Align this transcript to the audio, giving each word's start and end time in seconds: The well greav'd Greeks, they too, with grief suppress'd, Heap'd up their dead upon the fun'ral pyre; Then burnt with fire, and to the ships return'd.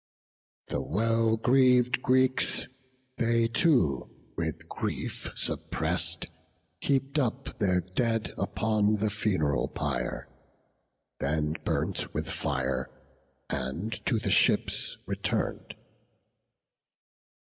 The 0.65 0.81
well 0.81 1.37
greav'd 1.37 2.01
Greeks, 2.01 2.67
they 3.17 3.47
too, 3.47 4.09
with 4.35 4.67
grief 4.67 5.29
suppress'd, 5.35 6.27
Heap'd 6.79 7.19
up 7.19 7.59
their 7.59 7.81
dead 7.81 8.33
upon 8.35 8.95
the 8.95 9.11
fun'ral 9.11 9.67
pyre; 9.67 10.27
Then 11.19 11.53
burnt 11.63 12.15
with 12.15 12.27
fire, 12.31 12.89
and 13.47 13.91
to 14.07 14.17
the 14.17 14.31
ships 14.31 14.97
return'd. 15.05 15.75